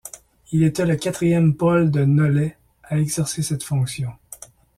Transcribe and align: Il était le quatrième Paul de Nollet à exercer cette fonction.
Il 0.51 0.63
était 0.63 0.87
le 0.87 0.95
quatrième 0.95 1.55
Paul 1.55 1.91
de 1.91 2.03
Nollet 2.05 2.57
à 2.81 2.97
exercer 2.97 3.43
cette 3.43 3.61
fonction. 3.63 4.09